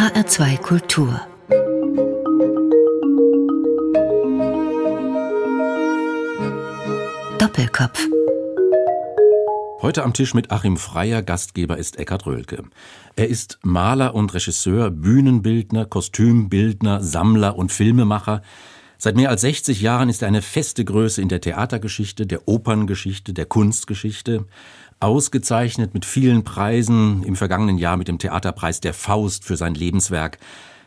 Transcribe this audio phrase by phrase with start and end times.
[0.00, 1.20] HR2 Kultur
[7.38, 8.08] Doppelkopf
[9.82, 12.62] Heute am Tisch mit Achim Freier, Gastgeber ist Eckhard Röhlke.
[13.14, 18.40] Er ist Maler und Regisseur, Bühnenbildner, Kostümbildner, Sammler und Filmemacher.
[18.96, 23.34] Seit mehr als 60 Jahren ist er eine feste Größe in der Theatergeschichte, der Operngeschichte,
[23.34, 24.46] der Kunstgeschichte.
[25.00, 30.38] Ausgezeichnet mit vielen Preisen, im vergangenen Jahr mit dem Theaterpreis der Faust für sein Lebenswerk.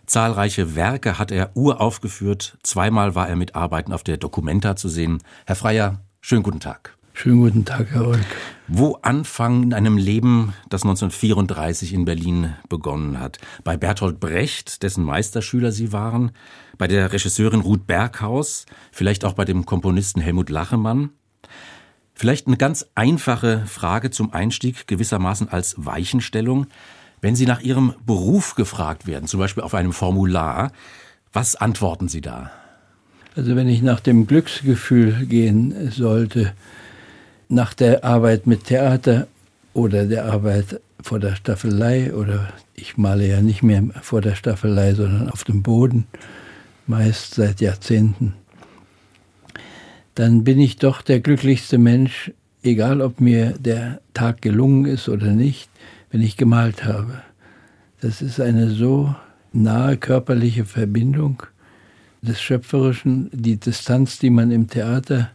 [0.05, 2.57] Zahlreiche Werke hat er uraufgeführt.
[2.62, 5.23] Zweimal war er mit Arbeiten auf der Documenta zu sehen.
[5.48, 6.95] Herr Freier, schönen guten Tag.
[7.16, 8.26] Schönen guten Tag, Herr Olk.
[8.68, 13.38] Wo anfangen in einem Leben, das 1934 in Berlin begonnen hat?
[13.63, 16.32] Bei Bertolt Brecht, dessen Meisterschüler Sie waren,
[16.77, 21.12] bei der Regisseurin Ruth Berghaus, vielleicht auch bei dem Komponisten Helmut Lachemann?
[22.13, 26.67] Vielleicht eine ganz einfache Frage zum Einstieg, gewissermaßen als Weichenstellung.
[27.21, 30.71] Wenn Sie nach Ihrem Beruf gefragt werden, zum Beispiel auf einem Formular,
[31.32, 32.51] was antworten Sie da?
[33.35, 36.54] Also wenn ich nach dem Glücksgefühl gehen sollte,
[37.49, 39.27] nach der Arbeit mit Theater
[39.73, 44.93] oder der Arbeit vor der Staffelei oder ich male ja nicht mehr vor der Staffelei,
[44.93, 46.05] sondern auf dem Boden,
[46.88, 48.34] meist seit Jahrzehnten,
[50.16, 55.32] dann bin ich doch der glücklichste Mensch, egal ob mir der Tag gelungen ist oder
[55.32, 55.70] nicht,
[56.12, 57.22] wenn ich gemalt habe.
[58.02, 59.16] Das ist eine so
[59.52, 61.44] nahe körperliche Verbindung
[62.22, 65.31] des Schöpferischen, die Distanz, die man im Theater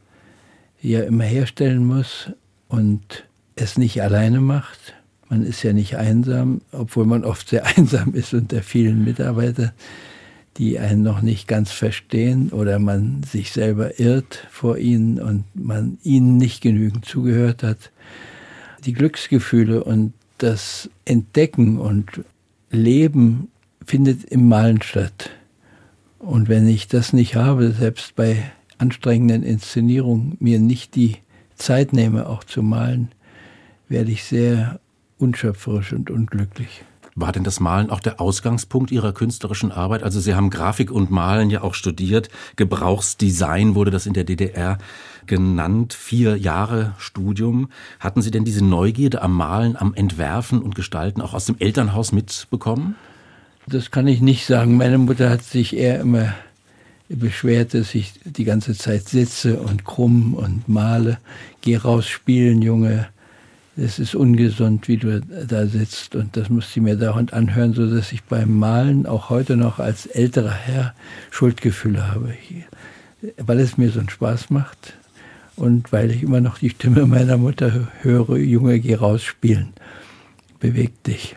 [0.81, 2.31] ja immer herstellen muss
[2.69, 3.25] und
[3.57, 4.95] es nicht alleine macht.
[5.29, 9.73] Man ist ja nicht einsam, obwohl man oft sehr einsam ist unter vielen Mitarbeitern,
[10.59, 15.99] die einen noch nicht ganz verstehen oder man sich selber irrt vor ihnen und man
[16.03, 17.93] ihnen nicht genügend zugehört hat.
[18.85, 22.25] Die Glücksgefühle und das Entdecken und
[22.71, 23.49] Leben
[23.85, 25.31] findet im Malen statt.
[26.19, 28.43] Und wenn ich das nicht habe, selbst bei
[28.79, 31.17] anstrengenden Inszenierung mir nicht die
[31.55, 33.09] Zeit nehme, auch zu malen,
[33.89, 34.81] werde ich sehr
[35.19, 36.83] unschöpferisch und unglücklich.
[37.21, 40.05] War denn das Malen auch der Ausgangspunkt Ihrer künstlerischen Arbeit?
[40.05, 42.29] Also Sie haben Grafik und Malen ja auch studiert.
[42.55, 44.79] Gebrauchsdesign wurde das in der DDR
[45.27, 45.95] genannt.
[45.95, 47.71] Vier Jahre Studium.
[47.99, 52.13] Hatten Sie denn diese Neugierde am Malen, am Entwerfen und Gestalten auch aus dem Elternhaus
[52.13, 52.95] mitbekommen?
[53.67, 54.77] Das kann ich nicht sagen.
[54.77, 56.35] Meine Mutter hat sich eher immer
[57.09, 61.19] beschwert, dass ich die ganze Zeit sitze und krumm und male.
[61.63, 63.09] Geh raus spielen, Junge.
[63.81, 66.17] Es ist ungesund, wie du da sitzt.
[66.17, 69.79] Und das musste ich mir dauernd anhören, so dass ich beim Malen auch heute noch
[69.79, 70.95] als älterer Herr
[71.31, 72.35] Schuldgefühle habe.
[73.37, 74.95] Weil es mir so einen Spaß macht
[75.55, 79.73] und weil ich immer noch die Stimme meiner Mutter höre, Junge, geh raus spielen.
[80.61, 81.37] Beweg dich.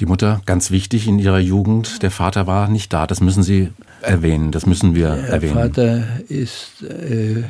[0.00, 3.06] Die Mutter, ganz wichtig in ihrer Jugend, der Vater war nicht da.
[3.06, 3.70] Das müssen Sie
[4.02, 5.54] erwähnen, das müssen wir der erwähnen.
[5.54, 7.44] Der Vater ist äh,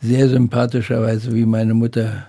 [0.00, 2.28] sehr sympathischerweise wie meine Mutter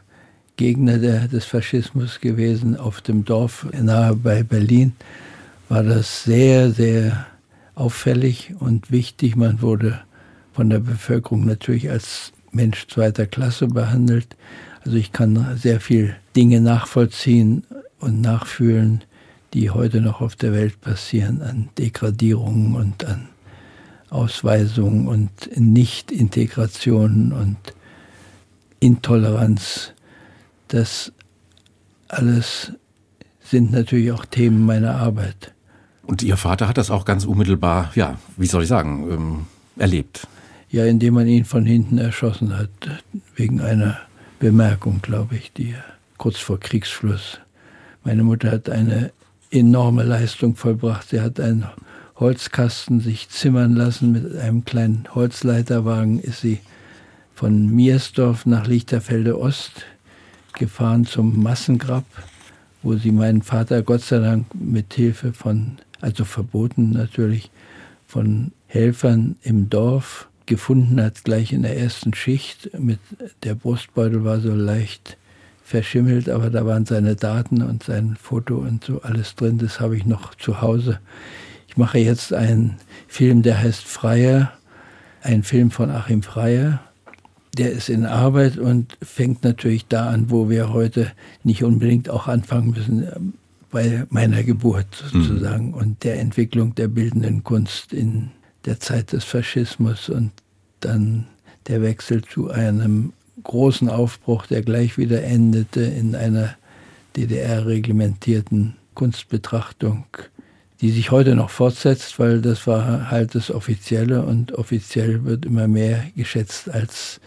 [0.57, 2.77] Gegner der, des Faschismus gewesen.
[2.77, 4.93] Auf dem Dorf nahe bei Berlin
[5.69, 7.25] war das sehr, sehr
[7.75, 9.35] auffällig und wichtig.
[9.35, 10.01] Man wurde
[10.53, 14.35] von der Bevölkerung natürlich als Mensch zweiter Klasse behandelt.
[14.85, 17.63] Also ich kann sehr viel Dinge nachvollziehen
[17.99, 19.03] und nachfühlen,
[19.53, 23.29] die heute noch auf der Welt passieren, an Degradierungen und an
[24.09, 27.57] Ausweisung und Nicht-Integration und
[28.79, 29.93] Intoleranz.
[30.67, 31.11] Das
[32.07, 32.73] alles
[33.41, 35.53] sind natürlich auch Themen meiner Arbeit.
[36.03, 39.45] Und Ihr Vater hat das auch ganz unmittelbar, ja, wie soll ich sagen, ähm,
[39.77, 40.27] erlebt?
[40.69, 42.69] Ja, indem man ihn von hinten erschossen hat,
[43.35, 43.99] wegen einer
[44.39, 45.75] Bemerkung, glaube ich, die
[46.17, 47.39] kurz vor Kriegsschluss.
[48.03, 49.11] Meine Mutter hat eine
[49.51, 51.09] enorme Leistung vollbracht.
[51.09, 51.65] Sie hat einen
[52.17, 54.11] Holzkasten sich zimmern lassen.
[54.11, 56.59] Mit einem kleinen Holzleiterwagen ist sie
[57.33, 59.85] von Miersdorf nach Lichterfelde Ost
[60.55, 62.05] gefahren zum Massengrab,
[62.83, 67.51] wo sie meinen Vater Gott sei Dank mit Hilfe von, also verboten natürlich,
[68.07, 72.69] von Helfern im Dorf gefunden hat, gleich in der ersten Schicht.
[72.77, 72.99] Mit
[73.43, 75.17] der Brustbeutel war so leicht
[75.63, 79.57] verschimmelt, aber da waren seine Daten und sein Foto und so alles drin.
[79.57, 80.99] Das habe ich noch zu Hause.
[81.67, 82.77] Ich mache jetzt einen
[83.07, 84.53] Film, der heißt Freier,
[85.21, 86.79] ein Film von Achim Freier.
[87.57, 91.11] Der ist in Arbeit und fängt natürlich da an, wo wir heute
[91.43, 93.33] nicht unbedingt auch anfangen müssen,
[93.71, 95.73] bei meiner Geburt sozusagen mhm.
[95.73, 98.31] und der Entwicklung der bildenden Kunst in
[98.65, 100.31] der Zeit des Faschismus und
[100.79, 101.27] dann
[101.67, 103.13] der Wechsel zu einem
[103.43, 106.55] großen Aufbruch, der gleich wieder endete in einer
[107.15, 110.05] DDR-reglementierten Kunstbetrachtung,
[110.81, 115.67] die sich heute noch fortsetzt, weil das war halt das Offizielle und offiziell wird immer
[115.67, 117.19] mehr geschätzt als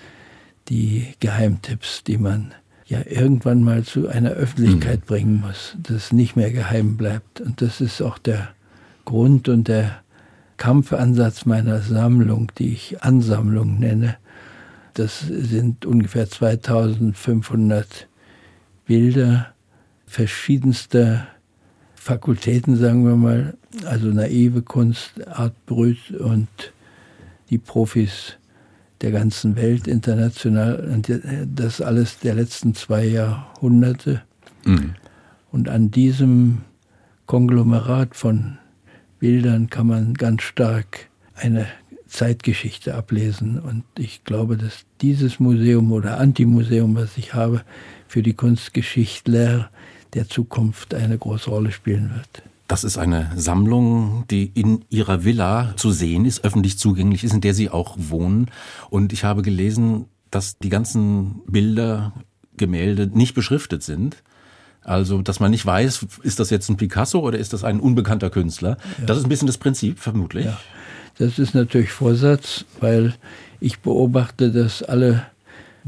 [0.68, 2.54] die Geheimtipps, die man
[2.86, 5.06] ja irgendwann mal zu einer Öffentlichkeit mhm.
[5.06, 7.40] bringen muss, dass nicht mehr geheim bleibt.
[7.40, 8.48] Und das ist auch der
[9.04, 10.02] Grund und der
[10.56, 14.16] Kampfansatz meiner Sammlung, die ich Ansammlung nenne.
[14.94, 18.08] Das sind ungefähr 2500
[18.86, 19.52] Bilder
[20.06, 21.28] verschiedenster
[21.94, 26.48] Fakultäten, sagen wir mal, also naive Kunst, Art Brüt und
[27.50, 28.38] die Profis
[29.00, 30.88] der ganzen Welt international.
[30.92, 31.10] Und
[31.54, 34.22] das alles der letzten zwei Jahrhunderte.
[34.64, 34.94] Mhm.
[35.50, 36.62] Und an diesem
[37.26, 38.58] Konglomerat von
[39.18, 41.66] Bildern kann man ganz stark eine
[42.06, 43.58] Zeitgeschichte ablesen.
[43.58, 47.62] Und ich glaube, dass dieses Museum oder Antimuseum, was ich habe,
[48.06, 49.70] für die Kunstgeschichtler
[50.14, 52.42] der Zukunft eine große Rolle spielen wird.
[52.68, 57.40] Das ist eine Sammlung, die in Ihrer Villa zu sehen ist, öffentlich zugänglich ist, in
[57.40, 58.50] der Sie auch wohnen.
[58.90, 62.12] Und ich habe gelesen, dass die ganzen Bilder,
[62.58, 64.22] Gemälde nicht beschriftet sind.
[64.82, 68.30] Also, dass man nicht weiß, ist das jetzt ein Picasso oder ist das ein unbekannter
[68.30, 68.76] Künstler?
[68.98, 69.06] Ja.
[69.06, 70.46] Das ist ein bisschen das Prinzip, vermutlich.
[70.46, 70.58] Ja.
[71.18, 73.14] Das ist natürlich Vorsatz, weil
[73.60, 75.26] ich beobachte, dass alle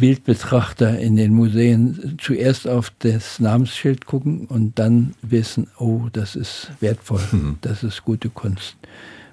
[0.01, 6.73] Bildbetrachter in den Museen zuerst auf das Namensschild gucken und dann wissen, oh, das ist
[6.81, 7.59] wertvoll, mhm.
[7.61, 8.77] das ist gute Kunst,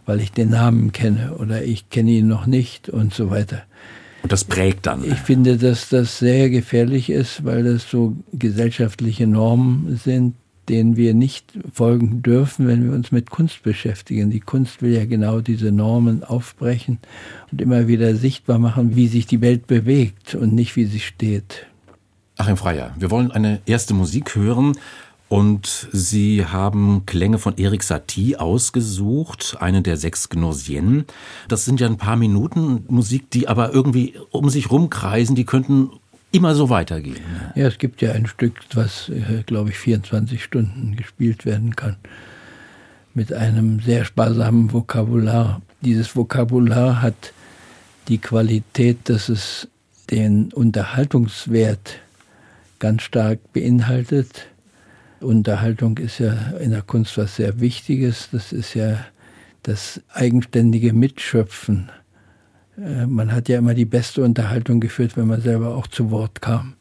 [0.05, 3.63] weil ich den Namen kenne oder ich kenne ihn noch nicht und so weiter.
[4.23, 5.03] Und das prägt dann.
[5.03, 10.35] Ich finde, dass das sehr gefährlich ist, weil das so gesellschaftliche Normen sind,
[10.69, 14.29] denen wir nicht folgen dürfen, wenn wir uns mit Kunst beschäftigen.
[14.29, 16.99] Die Kunst will ja genau diese Normen aufbrechen
[17.51, 21.65] und immer wieder sichtbar machen, wie sich die Welt bewegt und nicht wie sie steht.
[22.37, 24.73] Achim Freier, wir wollen eine erste Musik hören.
[25.29, 31.05] Und Sie haben Klänge von Erik Satie ausgesucht, eine der sechs Gnosien.
[31.49, 35.89] Das sind ja ein paar Minuten Musik, die aber irgendwie um sich rumkreisen, die könnten
[36.37, 37.19] immer so weitergehen.
[37.55, 41.95] Ja, es gibt ja ein Stück, was, äh, glaube ich, 24 Stunden gespielt werden kann.
[43.13, 45.61] Mit einem sehr sparsamen Vokabular.
[45.81, 47.33] Dieses Vokabular hat
[48.07, 49.67] die Qualität, dass es
[50.11, 51.99] den Unterhaltungswert
[52.79, 54.45] ganz stark beinhaltet.
[55.19, 58.29] Unterhaltung ist ja in der Kunst was sehr Wichtiges.
[58.31, 59.03] Das ist ja
[59.63, 61.89] das eigenständige Mitschöpfen
[62.77, 66.73] man hat ja immer die beste Unterhaltung geführt, wenn man selber auch zu Wort kam.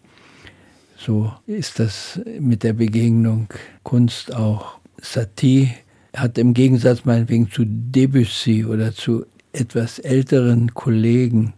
[0.98, 3.48] So ist das mit der Begegnung
[3.82, 4.78] Kunst auch.
[5.00, 5.70] Satie
[6.14, 11.54] hat im Gegensatz meinetwegen zu Debussy oder zu etwas älteren Kollegen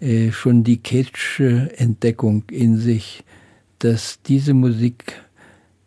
[0.00, 3.24] äh, schon die Ketsche Entdeckung in sich,
[3.78, 5.14] dass diese Musik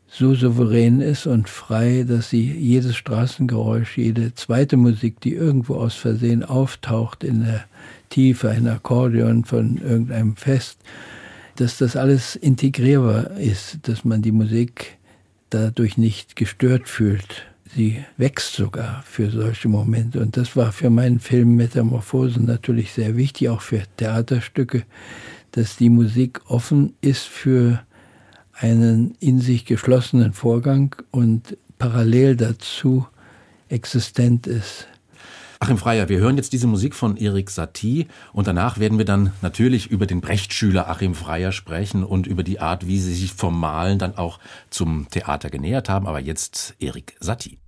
[0.08, 5.96] so souverän ist und frei, dass sie jedes Straßengeräusch, jede zweite Musik, die irgendwo aus
[5.96, 7.64] Versehen auftaucht in der
[8.12, 10.78] Tiefe, ein Akkordeon von irgendeinem Fest,
[11.56, 15.00] dass das alles integrierbar ist, dass man die Musik
[15.50, 17.48] dadurch nicht gestört fühlt.
[17.74, 20.20] Sie wächst sogar für solche Momente.
[20.20, 24.84] Und das war für meinen Film Metamorphosen natürlich sehr wichtig, auch für Theaterstücke,
[25.52, 27.82] dass die Musik offen ist für
[28.54, 33.08] einen in sich geschlossenen Vorgang und parallel dazu
[33.70, 34.88] existent ist.
[35.64, 39.32] Achim Freier, wir hören jetzt diese Musik von Erik Satie und danach werden wir dann
[39.44, 43.60] natürlich über den Brechtschüler Achim Freier sprechen und über die Art, wie sie sich vom
[43.60, 44.40] Malen dann auch
[44.72, 46.08] zum Theater genähert haben.
[46.08, 47.60] Aber jetzt Erik Satie.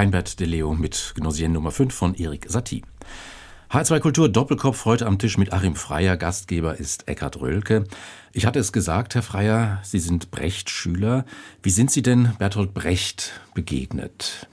[0.00, 2.80] Reinbert de Leo mit Gnosien Nummer 5 von Erik Satie.
[3.70, 6.16] H2 Kultur Doppelkopf heute am Tisch mit Achim Freier.
[6.16, 7.84] Gastgeber ist Eckhard Röhlke.
[8.32, 11.26] Ich hatte es gesagt, Herr Freier, Sie sind Brecht-Schüler.
[11.62, 14.48] Wie sind Sie denn Bertolt Brecht begegnet?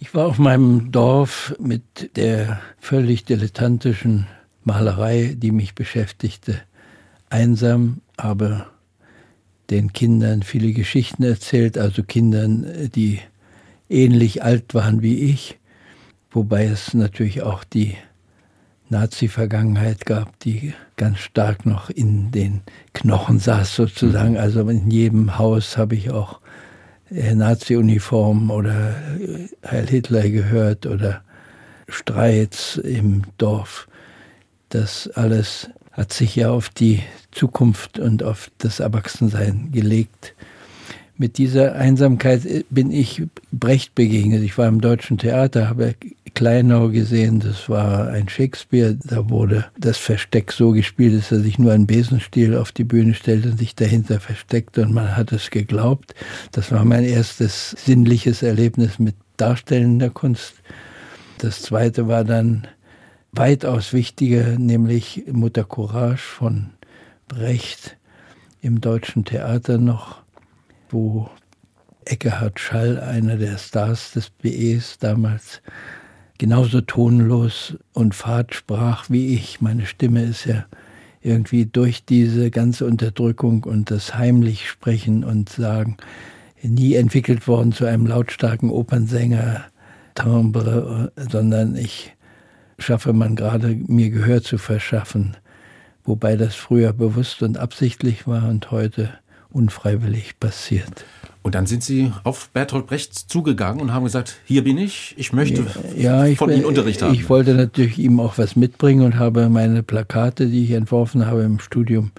[0.00, 4.26] Ich war auf meinem Dorf mit der völlig dilettantischen
[4.64, 6.60] Malerei, die mich beschäftigte,
[7.30, 8.66] einsam, aber
[9.70, 13.20] den Kindern viele Geschichten erzählt, also Kindern, die
[13.92, 15.58] ähnlich alt waren wie ich
[16.34, 17.96] wobei es natürlich auch die
[18.88, 22.60] Nazi-Vergangenheit gab, die ganz stark noch in den
[22.92, 24.32] Knochen saß sozusagen.
[24.32, 24.38] Mhm.
[24.38, 26.40] Also in jedem Haus habe ich auch
[27.10, 31.22] äh, Nazi-Uniformen oder äh, Heil Hitler gehört oder
[31.88, 33.88] Streits im Dorf.
[34.68, 40.34] Das alles hat sich ja auf die Zukunft und auf das Erwachsensein gelegt
[41.16, 44.42] mit dieser Einsamkeit äh, bin ich Brecht begegnet.
[44.42, 45.94] Ich war im Deutschen Theater, habe
[46.34, 48.96] Kleinau gesehen, das war ein Shakespeare.
[49.04, 53.14] Da wurde das Versteck so gespielt, dass er sich nur einen Besenstiel auf die Bühne
[53.14, 56.14] stellte und sich dahinter versteckte und man hat es geglaubt.
[56.52, 60.54] Das war mein erstes sinnliches Erlebnis mit darstellender Kunst.
[61.38, 62.66] Das zweite war dann
[63.32, 66.70] weitaus wichtiger, nämlich Mutter Courage von
[67.28, 67.96] Brecht
[68.60, 70.21] im Deutschen Theater noch
[70.92, 71.28] wo
[72.04, 75.62] Eckehard Schall, einer der Stars des BEs damals,
[76.38, 79.60] genauso tonlos und fad sprach wie ich.
[79.60, 80.64] Meine Stimme ist ja
[81.20, 85.96] irgendwie durch diese ganze Unterdrückung und das heimlich Sprechen und Sagen
[86.62, 89.64] nie entwickelt worden zu einem lautstarken Opernsänger,
[90.14, 92.14] Timbre, sondern ich
[92.78, 95.36] schaffe man gerade, mir Gehör zu verschaffen,
[96.04, 99.10] wobei das früher bewusst und absichtlich war und heute
[99.52, 101.04] unfreiwillig passiert.
[101.42, 105.32] Und dann sind Sie auf Bertolt Brecht zugegangen und haben gesagt, hier bin ich, ich
[105.32, 105.66] möchte
[105.96, 107.14] ja, ich, von Ihnen Unterricht haben.
[107.14, 111.42] Ich wollte natürlich ihm auch was mitbringen und habe meine Plakate, die ich entworfen habe
[111.42, 112.12] im Studium,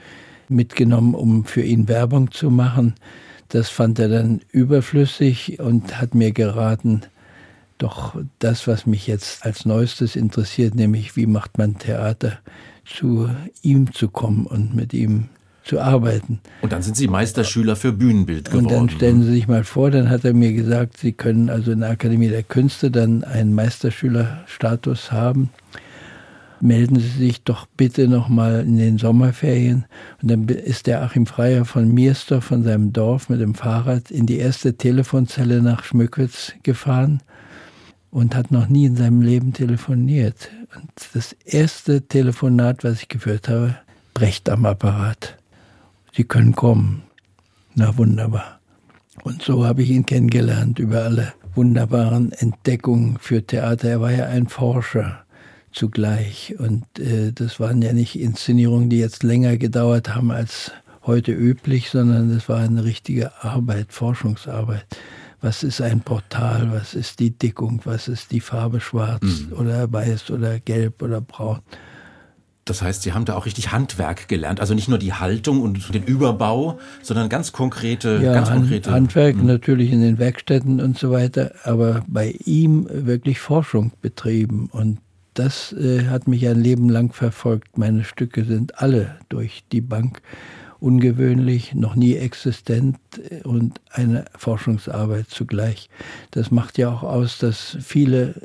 [0.49, 2.95] mitgenommen, um für ihn Werbung zu machen.
[3.47, 7.03] Das fand er dann überflüssig und hat mir geraten,
[7.77, 12.39] doch das, was mich jetzt als Neuestes interessiert, nämlich wie macht man Theater,
[12.85, 13.29] zu
[13.61, 15.29] ihm zu kommen und mit ihm
[15.63, 16.39] zu arbeiten.
[16.61, 18.65] Und dann sind Sie Meisterschüler für Bühnenbild geworden.
[18.65, 21.71] Und dann stellen Sie sich mal vor, dann hat er mir gesagt, Sie können also
[21.71, 25.49] in der Akademie der Künste dann einen Meisterschülerstatus haben.
[26.59, 29.85] Melden Sie sich doch bitte nochmal in den Sommerferien.
[30.21, 34.25] Und dann ist der Achim Freier von Miersdorf, von seinem Dorf, mit dem Fahrrad in
[34.25, 37.21] die erste Telefonzelle nach Schmückwitz gefahren
[38.11, 40.49] und hat noch nie in seinem Leben telefoniert.
[40.75, 43.75] Und das erste Telefonat, was ich geführt habe,
[44.13, 45.37] Brecht am Apparat.
[46.15, 47.03] Sie können kommen.
[47.75, 48.59] Na wunderbar.
[49.23, 53.89] Und so habe ich ihn kennengelernt über alle wunderbaren Entdeckungen für Theater.
[53.89, 55.23] Er war ja ein Forscher
[55.71, 56.55] zugleich.
[56.59, 60.71] Und äh, das waren ja nicht Inszenierungen, die jetzt länger gedauert haben als
[61.05, 64.85] heute üblich, sondern das war eine richtige Arbeit, Forschungsarbeit.
[65.41, 66.71] Was ist ein Portal?
[66.71, 67.81] Was ist die Dickung?
[67.83, 69.53] Was ist die Farbe schwarz mhm.
[69.53, 71.59] oder weiß oder gelb oder braun?
[72.65, 75.93] Das heißt, Sie haben da auch richtig Handwerk gelernt, also nicht nur die Haltung und
[75.93, 79.43] den Überbau, sondern ganz konkrete, ja, ganz konkrete Handwerk mh.
[79.43, 84.99] natürlich in den Werkstätten und so weiter, aber bei ihm wirklich Forschung betrieben und
[85.33, 87.77] das äh, hat mich ein Leben lang verfolgt.
[87.77, 90.21] Meine Stücke sind alle durch die Bank
[90.79, 92.97] ungewöhnlich, noch nie existent
[93.43, 95.89] und eine Forschungsarbeit zugleich.
[96.31, 98.35] Das macht ja auch aus, dass viele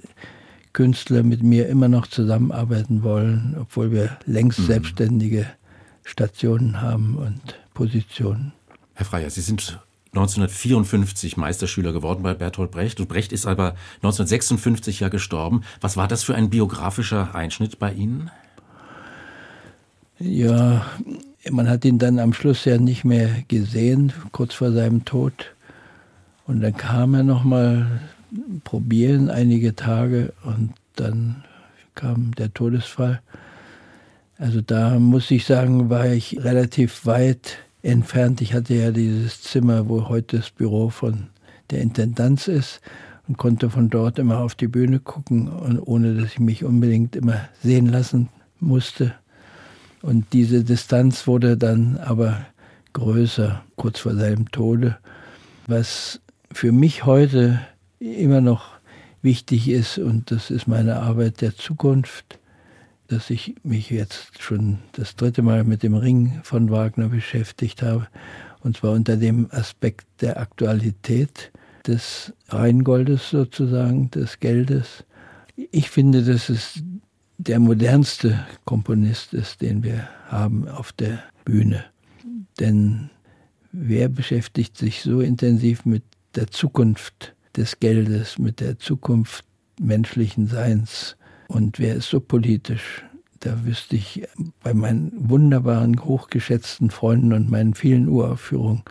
[0.72, 4.66] Künstler mit mir immer noch zusammenarbeiten wollen, obwohl wir längst mhm.
[4.66, 5.46] selbstständige
[6.04, 8.52] Stationen haben und Positionen.
[8.94, 9.78] Herr Freier, Sie sind
[10.12, 15.62] 1954 Meisterschüler geworden bei Bertolt Brecht und Brecht ist aber 1956 ja gestorben.
[15.80, 18.30] Was war das für ein biografischer Einschnitt bei Ihnen?
[20.18, 20.86] Ja,
[21.50, 25.54] man hat ihn dann am Schluss ja nicht mehr gesehen, kurz vor seinem Tod.
[26.46, 28.00] Und dann kam er nochmal
[28.64, 31.44] probieren einige Tage und dann
[31.94, 33.20] kam der Todesfall.
[34.38, 38.40] Also da muss ich sagen, war ich relativ weit entfernt.
[38.40, 41.28] Ich hatte ja dieses Zimmer, wo heute das Büro von
[41.70, 42.80] der Intendanz ist
[43.26, 47.16] und konnte von dort immer auf die Bühne gucken, und ohne dass ich mich unbedingt
[47.16, 48.28] immer sehen lassen
[48.60, 49.14] musste.
[50.02, 52.46] Und diese Distanz wurde dann aber
[52.92, 54.96] größer, kurz vor seinem Tode,
[55.66, 56.20] was
[56.52, 57.60] für mich heute
[58.00, 58.78] immer noch
[59.22, 62.38] wichtig ist und das ist meine Arbeit der Zukunft,
[63.08, 68.06] dass ich mich jetzt schon das dritte Mal mit dem Ring von Wagner beschäftigt habe
[68.60, 71.50] und zwar unter dem Aspekt der Aktualität
[71.86, 75.04] des Rheingoldes sozusagen, des Geldes.
[75.70, 76.82] Ich finde, dass es
[77.38, 81.84] der modernste Komponist ist, den wir haben auf der Bühne.
[82.60, 83.10] Denn
[83.72, 86.02] wer beschäftigt sich so intensiv mit
[86.34, 89.44] der Zukunft des Geldes, mit der Zukunft
[89.80, 91.16] menschlichen Seins?
[91.48, 93.04] Und wer ist so politisch?
[93.40, 94.26] Da wüsste ich
[94.62, 98.82] bei meinen wunderbaren, hochgeschätzten Freunden und meinen vielen Uraufführungen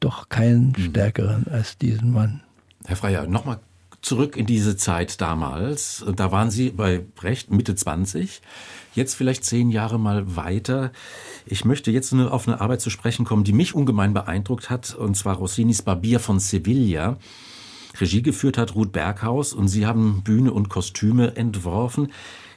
[0.00, 0.90] doch keinen mhm.
[0.90, 2.42] stärkeren als diesen Mann.
[2.86, 3.60] Herr Freier, nochmal
[4.02, 6.04] zurück in diese Zeit damals.
[6.16, 8.42] Da waren Sie bei Brecht Mitte 20.
[8.94, 10.92] Jetzt vielleicht zehn Jahre mal weiter.
[11.46, 14.94] Ich möchte jetzt nur auf eine Arbeit zu sprechen kommen, die mich ungemein beeindruckt hat,
[14.94, 17.16] und zwar Rossinis Barbier von Sevilla.
[18.00, 22.12] Regie geführt hat Ruth Berghaus und sie haben Bühne und Kostüme entworfen.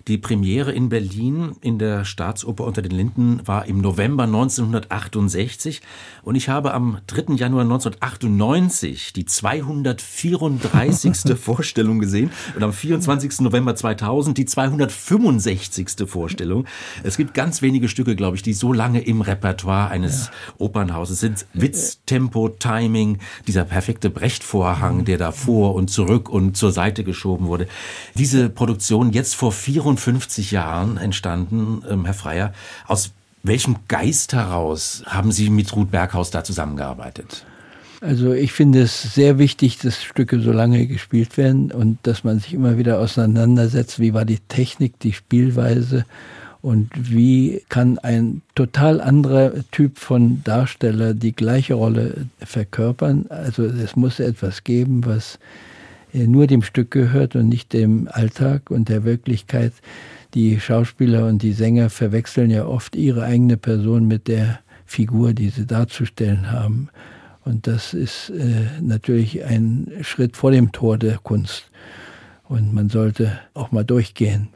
[0.08, 5.82] Die Premiere in Berlin in der Staatsoper unter den Linden war im November 1968
[6.24, 7.34] und ich habe am 3.
[7.34, 11.36] Januar 1998 die 234.
[11.38, 13.42] Vorstellung gesehen und am 24.
[13.42, 15.90] November 2000 die 265.
[16.06, 16.66] Vorstellung.
[17.04, 20.32] Es gibt ganz wenige Stücke, glaube ich, die so lange im Repertoire eines ja.
[20.60, 21.46] Opernhauses sind.
[21.54, 27.48] Witz, Tempo, Timing, dieser perfekte Brechtvorhang, der da vor und zurück und zur Seite geschoben
[27.48, 27.68] wurde.
[28.16, 32.54] Diese Produktion jetzt vor 24 55 Jahren entstanden, ähm, Herr Freier.
[32.88, 33.12] Aus
[33.44, 37.46] welchem Geist heraus haben Sie mit Ruth Berghaus da zusammengearbeitet?
[38.02, 42.40] Also ich finde es sehr wichtig, dass Stücke so lange gespielt werden und dass man
[42.40, 46.06] sich immer wieder auseinandersetzt, wie war die Technik, die Spielweise
[46.62, 53.26] und wie kann ein total anderer Typ von Darsteller die gleiche Rolle verkörpern.
[53.30, 55.40] Also es muss etwas geben, was
[56.26, 59.74] nur dem Stück gehört und nicht dem Alltag und der Wirklichkeit.
[60.34, 65.50] Die Schauspieler und die Sänger verwechseln ja oft ihre eigene Person mit der Figur, die
[65.50, 66.90] sie darzustellen haben.
[67.44, 71.70] Und das ist äh, natürlich ein Schritt vor dem Tor der Kunst.
[72.48, 74.50] Und man sollte auch mal durchgehen.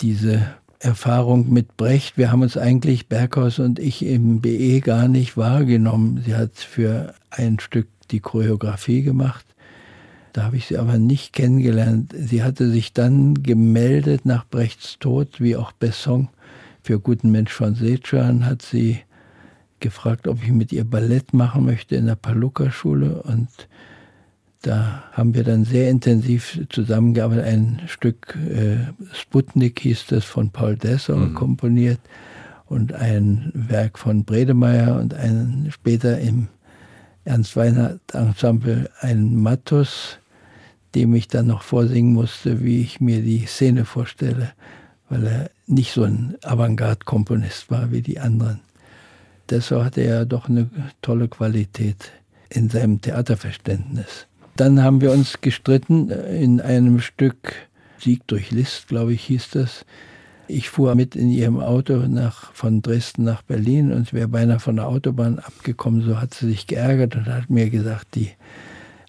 [0.00, 0.42] Diese
[0.80, 6.22] Erfahrung mit Brecht, wir haben uns eigentlich, Berghaus und ich im BE gar nicht wahrgenommen.
[6.24, 9.46] Sie hat für ein Stück die Choreografie gemacht
[10.34, 12.12] da habe ich sie aber nicht kennengelernt.
[12.12, 16.28] Sie hatte sich dann gemeldet nach Brechts Tod, wie auch Besson
[16.82, 18.98] für Guten Mensch von Seechan, hat sie
[19.78, 23.22] gefragt, ob ich mit ihr Ballett machen möchte in der Paluca-Schule.
[23.22, 23.48] Und
[24.62, 27.44] da haben wir dann sehr intensiv zusammengearbeitet.
[27.44, 31.34] Ein Stück äh, Sputnik hieß das von Paul Dessau mhm.
[31.34, 32.00] komponiert
[32.66, 36.48] und ein Werk von Bredemeier und ein später im
[37.24, 40.18] Ernst Weinert Ensemble ein Mattus
[40.94, 44.52] dem ich dann noch vorsingen musste, wie ich mir die Szene vorstelle,
[45.08, 48.60] weil er nicht so ein Avantgarde-Komponist war wie die anderen.
[49.50, 50.70] Deshalb hatte er doch eine
[51.02, 52.12] tolle Qualität
[52.48, 54.26] in seinem Theaterverständnis.
[54.56, 57.54] Dann haben wir uns gestritten in einem Stück
[57.98, 59.84] Sieg durch List, glaube ich, hieß das.
[60.46, 64.76] Ich fuhr mit in ihrem Auto nach, von Dresden nach Berlin und wäre beinahe von
[64.76, 66.02] der Autobahn abgekommen.
[66.02, 68.30] So hat sie sich geärgert und hat mir gesagt, die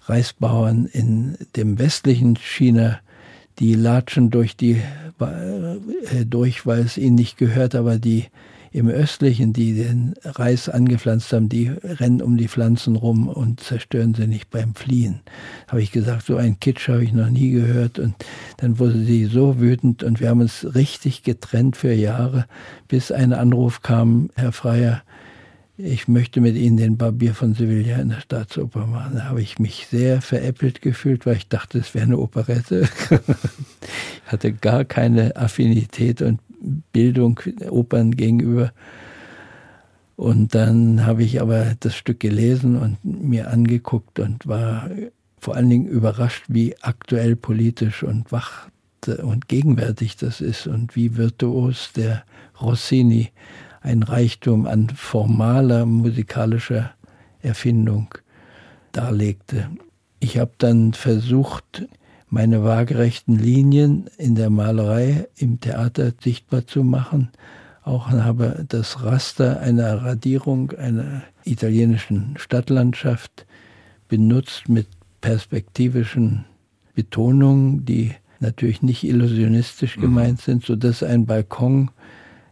[0.08, 3.00] Reisbauern in dem westlichen China,
[3.58, 4.80] die latschen durch die
[5.20, 8.26] äh, durch, weil es ihnen nicht gehört, aber die
[8.76, 14.12] im östlichen, die den Reis angepflanzt haben, die rennen um die Pflanzen rum und zerstören
[14.12, 15.20] sie nicht beim Fliehen.
[15.68, 17.98] Habe ich gesagt, so ein Kitsch habe ich noch nie gehört.
[17.98, 18.14] Und
[18.58, 22.44] dann wurde sie so wütend und wir haben uns richtig getrennt für Jahre,
[22.86, 25.02] bis ein Anruf kam, Herr Freier,
[25.78, 29.16] ich möchte mit Ihnen den Barbier von Sevilla in der Staatsoper machen.
[29.16, 32.88] Da habe ich mich sehr veräppelt gefühlt, weil ich dachte, es wäre eine Operette.
[33.10, 36.40] ich hatte gar keine Affinität und
[36.92, 38.72] Bildung Opern gegenüber.
[40.16, 44.88] Und dann habe ich aber das Stück gelesen und mir angeguckt und war
[45.38, 48.68] vor allen Dingen überrascht, wie aktuell politisch und wach
[49.06, 52.24] und gegenwärtig das ist und wie virtuos der
[52.60, 53.30] Rossini
[53.86, 56.90] ein Reichtum an formaler musikalischer
[57.40, 58.08] Erfindung
[58.90, 59.70] darlegte.
[60.18, 61.86] Ich habe dann versucht,
[62.28, 67.30] meine waagerechten Linien in der Malerei im Theater sichtbar zu machen.
[67.84, 73.46] Auch habe das Raster einer Radierung einer italienischen Stadtlandschaft
[74.08, 74.88] benutzt mit
[75.20, 76.44] perspektivischen
[76.96, 80.00] Betonungen, die natürlich nicht illusionistisch mhm.
[80.00, 81.90] gemeint sind, sodass ein Balkon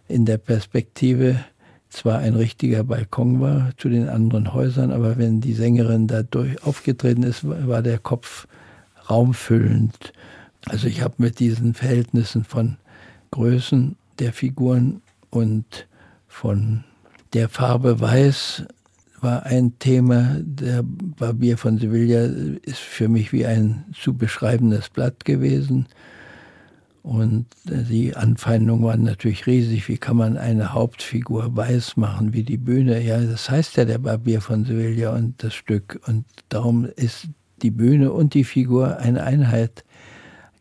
[0.09, 1.41] in der Perspektive
[1.89, 6.63] zwar ein richtiger Balkon war zu den anderen Häusern, aber wenn die Sängerin da durch
[6.65, 8.49] aufgetreten ist, war der Kopf
[9.09, 10.13] raumfüllend.
[10.67, 12.77] Also ich habe mit diesen Verhältnissen von
[13.31, 15.87] Größen der Figuren und
[16.27, 16.85] von
[17.33, 18.65] der Farbe Weiß
[19.21, 20.37] war ein Thema.
[20.41, 22.25] Der Barbier von Sevilla
[22.63, 25.87] ist für mich wie ein zu beschreibendes Blatt gewesen.
[27.05, 29.89] Und die Anfeindungen waren natürlich riesig.
[29.89, 32.99] Wie kann man eine Hauptfigur weiß machen wie die Bühne?
[33.03, 36.01] Ja, das heißt ja der Barbier von Sevilla und das Stück.
[36.07, 37.29] Und darum ist
[37.61, 39.85] die Bühne und die Figur eine Einheit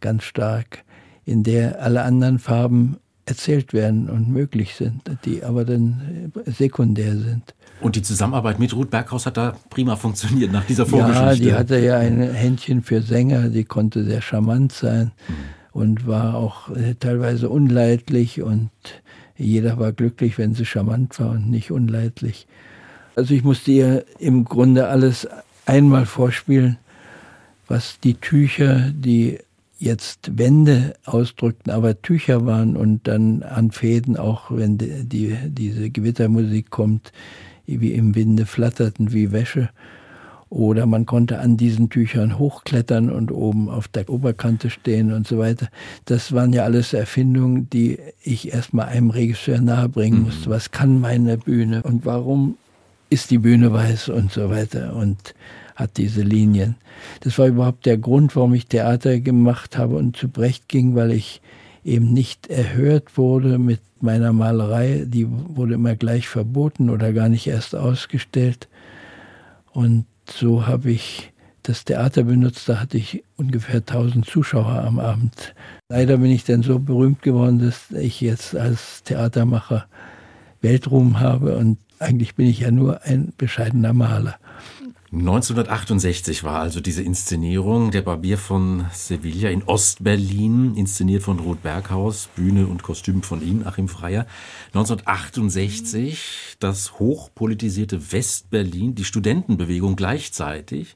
[0.02, 0.84] ganz stark,
[1.24, 7.56] in der alle anderen Farben erzählt werden und möglich sind, die aber dann sekundär sind.
[7.80, 11.26] Und die Zusammenarbeit mit Ruth Berghaus hat da prima funktioniert nach dieser Vorgeschichte.
[11.26, 15.14] Ja, die hatte ja ein Händchen für Sänger, die konnte sehr charmant sein.
[15.30, 18.70] Mhm und war auch äh, teilweise unleidlich und
[19.36, 22.48] jeder war glücklich, wenn sie charmant war und nicht unleidlich.
[23.16, 25.28] Also ich musste ihr im Grunde alles
[25.66, 26.78] einmal vorspielen,
[27.68, 29.40] was die Tücher, die
[29.80, 35.90] jetzt Wände ausdrückten, aber Tücher waren und dann an Fäden auch, wenn die, die, diese
[35.90, 37.12] Gewittermusik kommt,
[37.66, 39.70] wie im Winde flatterten wie Wäsche.
[40.54, 45.40] Oder man konnte an diesen Tüchern hochklettern und oben auf der Oberkante stehen und so
[45.40, 45.68] weiter.
[46.06, 50.26] Das waren ja alles Erfindungen, die ich erstmal einem Regisseur nahebringen mhm.
[50.26, 50.52] musste.
[50.52, 52.58] Was kann meine Bühne und warum
[53.10, 55.34] ist die Bühne weiß und so weiter und
[55.76, 56.76] hat diese Linien.
[57.22, 61.12] Das war überhaupt der Grund, warum ich Theater gemacht habe und zu Brecht ging, weil
[61.14, 61.42] ich
[61.84, 65.06] eben nicht erhört wurde mit meiner Malerei.
[65.08, 68.68] Die wurde immer gleich verboten oder gar nicht erst ausgestellt.
[69.72, 71.32] Und so habe ich
[71.64, 75.56] das Theater benutzt, da hatte ich ungefähr 1000 Zuschauer am Abend.
[75.90, 79.86] Leider bin ich dann so berühmt geworden, dass ich jetzt als Theatermacher
[80.62, 84.36] Weltruhm habe und eigentlich bin ich ja nur ein bescheidener Maler.
[85.14, 92.30] 1968 war also diese Inszenierung Der Barbier von Sevilla in Ostberlin, inszeniert von Ruth Berghaus,
[92.36, 94.26] Bühne und Kostüm von Ihnen, Achim Freier.
[94.74, 100.96] 1968 das hochpolitisierte Westberlin, die Studentenbewegung gleichzeitig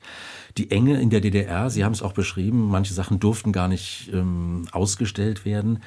[0.57, 4.09] die Enge in der DDR, Sie haben es auch beschrieben, manche Sachen durften gar nicht
[4.13, 5.79] ähm, ausgestellt werden,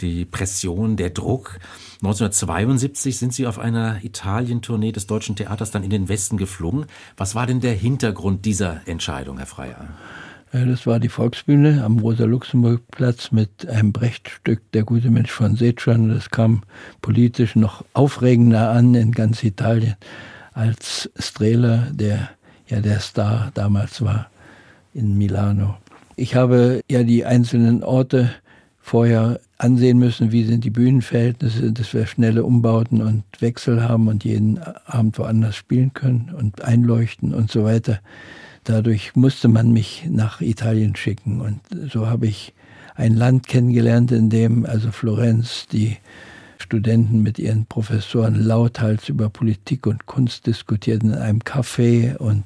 [0.00, 1.58] die Pression, der Druck.
[2.02, 6.86] 1972 sind Sie auf einer Italien-Tournee des Deutschen Theaters dann in den Westen geflogen.
[7.16, 9.88] Was war denn der Hintergrund dieser Entscheidung, Herr Freier?
[10.52, 16.08] Das war die Volksbühne am Rosa-Luxemburg-Platz mit einem Brechtstück Der gute Mensch von Setschan.
[16.08, 16.62] Das kam
[17.02, 19.96] politisch noch aufregender an in ganz Italien
[20.54, 22.30] als Strehler, der
[22.68, 24.30] ja der Star damals war
[24.94, 25.76] in Milano.
[26.16, 28.30] Ich habe ja die einzelnen Orte
[28.80, 34.24] vorher ansehen müssen, wie sind die Bühnenverhältnisse, dass wir schnelle Umbauten und Wechsel haben und
[34.24, 38.00] jeden Abend woanders spielen können und einleuchten und so weiter.
[38.64, 42.54] Dadurch musste man mich nach Italien schicken und so habe ich
[42.94, 45.96] ein Land kennengelernt, in dem also Florenz die
[46.68, 52.44] Studenten mit ihren Professoren lauthals über Politik und Kunst diskutierten in einem Café und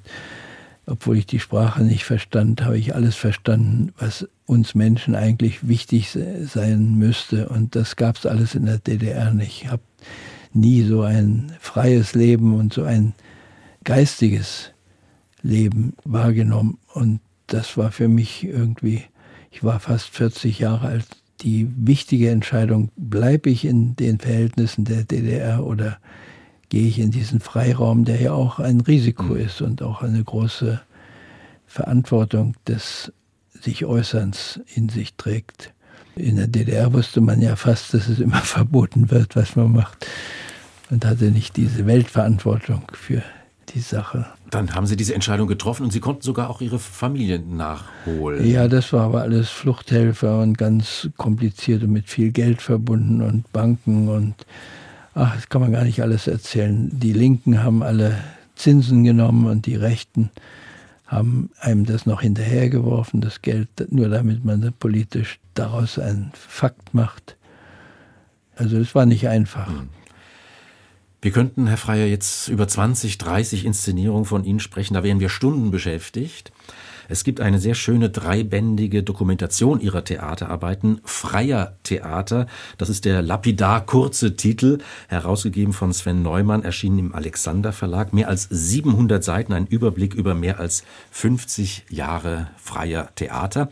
[0.87, 6.17] obwohl ich die Sprache nicht verstand, habe ich alles verstanden, was uns Menschen eigentlich wichtig
[6.45, 7.49] sein müsste.
[7.49, 9.63] Und das gab es alles in der DDR nicht.
[9.63, 9.83] Ich habe
[10.53, 13.15] nie so ein freies Leben und so ein
[13.83, 14.71] geistiges
[15.43, 16.79] Leben wahrgenommen.
[16.95, 19.03] Und das war für mich irgendwie,
[19.51, 25.05] ich war fast 40 Jahre alt, die wichtige Entscheidung, bleibe ich in den Verhältnissen der
[25.05, 25.99] DDR oder
[26.69, 29.37] gehe ich in diesen Freiraum, der ja auch ein Risiko mhm.
[29.37, 30.81] ist und auch eine große
[31.67, 33.13] Verantwortung des
[33.61, 35.73] sich Äußerns in sich trägt.
[36.17, 40.07] In der DDR wusste man ja fast, dass es immer verboten wird, was man macht
[40.91, 43.23] und hatte nicht diese Weltverantwortung für
[43.71, 44.27] die Sache.
[44.51, 48.47] Dann haben Sie diese Entscheidung getroffen und Sie konnten sogar auch Ihre Familie nachholen.
[48.47, 53.51] Ja, das war aber alles Fluchthelfer und ganz kompliziert und mit viel Geld verbunden und
[53.53, 54.35] Banken und
[55.15, 56.91] ach, das kann man gar nicht alles erzählen.
[56.93, 58.19] Die Linken haben alle
[58.55, 60.31] Zinsen genommen und die Rechten
[61.07, 67.37] haben einem das noch hinterhergeworfen, das Geld, nur damit man politisch daraus einen Fakt macht.
[68.57, 69.69] Also es war nicht einfach.
[69.69, 69.89] Mhm.
[71.25, 74.95] Wir könnten, Herr Freier, jetzt über 20, 30 Inszenierungen von Ihnen sprechen.
[74.95, 76.51] Da wären wir Stunden beschäftigt.
[77.09, 82.49] Es gibt eine sehr schöne dreibändige Dokumentation Ihrer Theaterarbeiten, Freier Theater.
[82.77, 88.13] Das ist der lapidar kurze Titel, herausgegeben von Sven Neumann, erschienen im Alexander Verlag.
[88.13, 90.83] Mehr als 700 Seiten, ein Überblick über mehr als
[91.13, 93.69] 50 Jahre Freier Theater.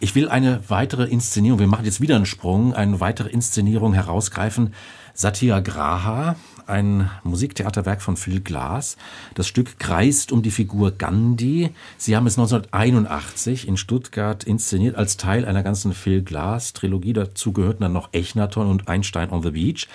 [0.00, 4.72] Ich will eine weitere Inszenierung, wir machen jetzt wieder einen Sprung, eine weitere Inszenierung herausgreifen.
[5.16, 6.34] Satyagraha,
[6.66, 8.96] ein Musiktheaterwerk von Phil Glass.
[9.34, 11.70] Das Stück kreist um die Figur Gandhi.
[11.98, 17.12] Sie haben es 1981 in Stuttgart inszeniert als Teil einer ganzen Phil Glass Trilogie.
[17.12, 19.88] Dazu gehörten dann noch Echnaton und Einstein on the Beach.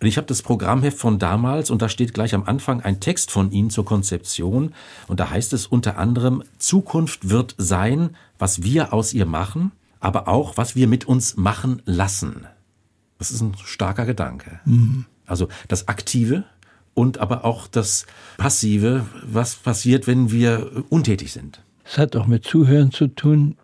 [0.00, 3.30] Und ich habe das Programmheft von damals und da steht gleich am Anfang ein Text
[3.30, 4.74] von Ihnen zur Konzeption
[5.08, 10.28] und da heißt es unter anderem, Zukunft wird sein, was wir aus ihr machen, aber
[10.28, 12.46] auch, was wir mit uns machen lassen.
[13.18, 14.60] Das ist ein starker Gedanke.
[14.66, 15.06] Mhm.
[15.26, 16.44] Also das Aktive
[16.94, 18.06] und aber auch das
[18.38, 21.60] Passive, was passiert, wenn wir untätig sind.
[21.84, 23.56] Es hat auch mit Zuhören zu tun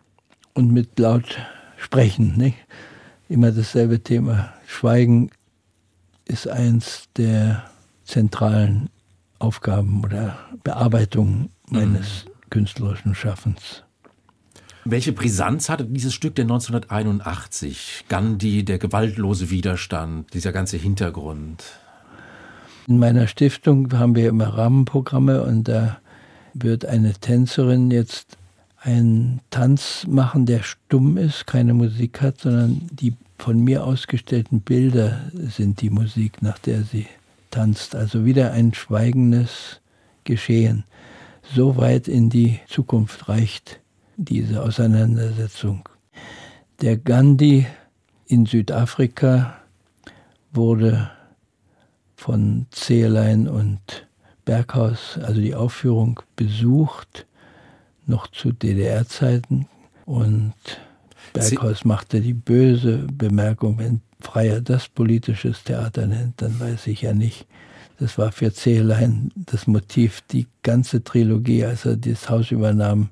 [0.54, 1.38] und mit laut
[1.76, 2.36] sprechen.
[2.36, 2.56] Nicht?
[3.28, 4.52] Immer dasselbe Thema.
[4.66, 5.30] Schweigen
[6.26, 7.64] ist eins der
[8.04, 8.90] zentralen
[9.38, 12.50] Aufgaben oder Bearbeitungen meines mhm.
[12.50, 13.82] künstlerischen Schaffens.
[14.84, 18.06] Welche Brisanz hatte dieses Stück denn 1981?
[18.08, 21.62] Gandhi, der gewaltlose Widerstand, dieser ganze Hintergrund?
[22.88, 25.98] In meiner Stiftung haben wir immer Rahmenprogramme und da
[26.52, 28.36] wird eine Tänzerin jetzt
[28.80, 35.20] einen Tanz machen, der stumm ist, keine Musik hat, sondern die von mir ausgestellten Bilder
[35.32, 37.06] sind die Musik, nach der sie
[37.52, 37.94] tanzt.
[37.94, 39.80] Also wieder ein schweigendes
[40.24, 40.82] Geschehen.
[41.54, 43.81] So weit in die Zukunft reicht
[44.16, 45.88] diese Auseinandersetzung.
[46.80, 47.66] Der Gandhi
[48.26, 49.58] in Südafrika
[50.52, 51.10] wurde
[52.16, 54.06] von Zehlein und
[54.44, 57.26] Berghaus, also die Aufführung, besucht,
[58.06, 59.66] noch zu DDR-Zeiten.
[60.04, 60.54] Und
[61.32, 67.12] Berghaus machte die böse Bemerkung, wenn Freier das politisches Theater nennt, dann weiß ich ja
[67.12, 67.46] nicht.
[67.98, 73.10] Das war für Zehlein das Motiv, die ganze Trilogie, als er das Haus übernahm,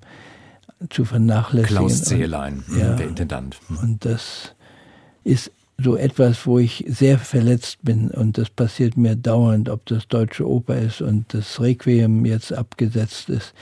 [0.89, 1.77] zu vernachlässigen.
[1.77, 3.59] Klaus Zehlein, und, ja, der Intendant.
[3.83, 4.55] Und das
[5.25, 10.09] ist so etwas, wo ich sehr verletzt bin und das passiert mir dauernd, ob das
[10.09, 13.55] Deutsche Oper ist und das Requiem jetzt abgesetzt ist.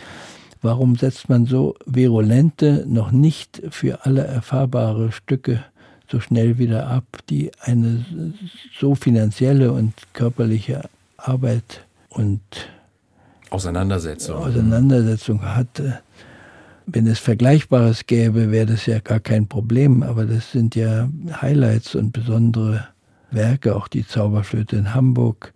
[0.61, 5.64] Warum setzt man so virulente, noch nicht für alle erfahrbare Stücke
[6.11, 8.04] so schnell wieder ab, die eine
[8.78, 12.40] so finanzielle und körperliche Arbeit und
[13.50, 16.00] Auseinandersetzung, Auseinandersetzung hatte?
[16.90, 20.03] Wenn es Vergleichbares gäbe, wäre das ja gar kein Problem.
[20.03, 21.09] Aber das sind ja
[21.40, 22.88] Highlights und besondere
[23.31, 25.53] Werke, auch die Zauberflöte in Hamburg,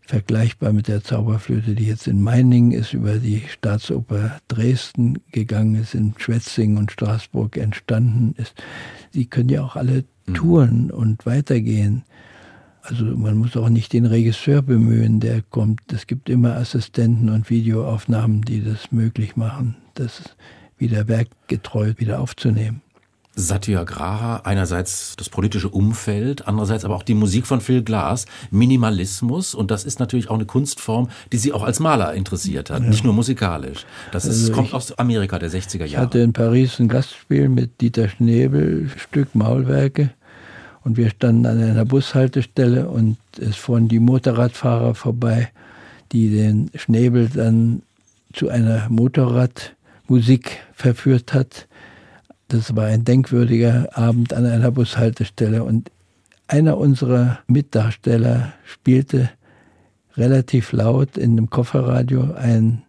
[0.00, 5.94] vergleichbar mit der Zauberflöte, die jetzt in Meiningen ist, über die Staatsoper Dresden gegangen ist,
[5.94, 8.54] in Schwetzingen und Straßburg entstanden ist.
[9.14, 10.34] Die können ja auch alle mhm.
[10.34, 12.04] touren und weitergehen.
[12.82, 15.92] Also man muss auch nicht den Regisseur bemühen, der kommt.
[15.92, 19.76] Es gibt immer Assistenten und Videoaufnahmen, die das möglich machen.
[19.94, 20.22] Das
[20.80, 22.82] wieder werkgetreu wieder aufzunehmen.
[23.36, 29.70] Satyagraha, einerseits das politische Umfeld, andererseits aber auch die Musik von Phil Glass, Minimalismus und
[29.70, 32.88] das ist natürlich auch eine Kunstform, die Sie auch als Maler interessiert hat, ja.
[32.88, 33.86] nicht nur musikalisch.
[34.12, 35.86] Das ist, also kommt ich, aus Amerika der 60er Jahre.
[35.86, 40.10] Ich hatte in Paris ein Gastspiel mit Dieter Schnebel, Stück Maulwerke
[40.82, 45.50] und wir standen an einer Bushaltestelle und es fuhren die Motorradfahrer vorbei,
[46.12, 47.82] die den Schnebel dann
[48.32, 49.74] zu einer Motorrad
[50.10, 51.68] Musik verführt hat.
[52.48, 55.92] Das war ein denkwürdiger Abend an einer Bushaltestelle und
[56.48, 59.30] einer unserer Mitdarsteller spielte
[60.16, 62.82] relativ laut in dem Kofferradio ein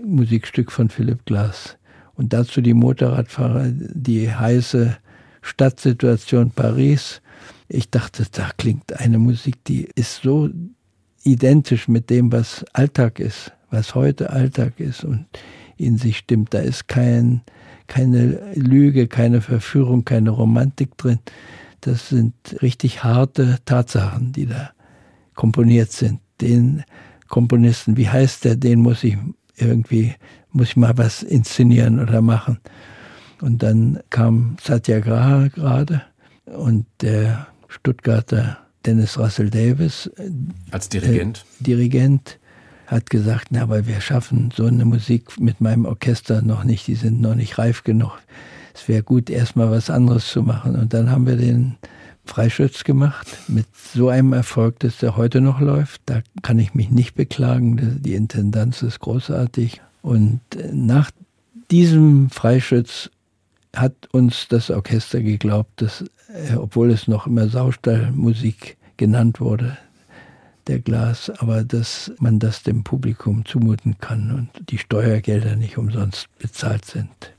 [0.00, 1.76] Musikstück von Philipp Glass.
[2.14, 4.96] Und dazu die Motorradfahrer, die heiße
[5.42, 7.20] Stadtsituation Paris.
[7.68, 10.50] Ich dachte, da klingt eine Musik, die ist so
[11.24, 15.02] identisch mit dem, was Alltag ist, was heute Alltag ist.
[15.02, 15.26] Und
[15.78, 16.54] in sich stimmt.
[16.54, 17.42] Da ist kein,
[17.86, 21.18] keine Lüge, keine Verführung, keine Romantik drin.
[21.80, 24.70] Das sind richtig harte Tatsachen, die da
[25.34, 26.20] komponiert sind.
[26.40, 26.84] Den
[27.28, 29.16] Komponisten, wie heißt der, den muss ich
[29.56, 30.14] irgendwie,
[30.50, 32.58] muss ich mal was inszenieren oder machen.
[33.40, 36.02] Und dann kam Satyagraha gerade
[36.46, 40.10] und der Stuttgarter Dennis Russell Davis.
[40.70, 41.44] Als Dirigent?
[41.60, 42.38] Äh, Dirigent
[42.88, 46.94] hat gesagt, na, aber wir schaffen so eine Musik mit meinem Orchester noch nicht, die
[46.94, 48.18] sind noch nicht reif genug.
[48.74, 50.74] Es wäre gut, erstmal was anderes zu machen.
[50.74, 51.76] Und dann haben wir den
[52.24, 56.02] Freischütz gemacht mit so einem Erfolg, dass der heute noch läuft.
[56.06, 58.00] Da kann ich mich nicht beklagen.
[58.02, 59.82] Die Intendanz ist großartig.
[60.00, 60.40] Und
[60.72, 61.10] nach
[61.70, 63.10] diesem Freischütz
[63.74, 69.76] hat uns das Orchester geglaubt, dass, äh, obwohl es noch immer Saustallmusik genannt wurde,
[70.68, 76.28] der Glas, aber dass man das dem Publikum zumuten kann und die Steuergelder nicht umsonst
[76.38, 77.32] bezahlt sind.